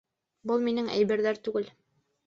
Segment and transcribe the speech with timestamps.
[0.51, 1.73] Был минең әйберҙәр түгел